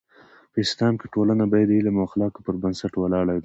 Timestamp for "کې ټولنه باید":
0.99-1.67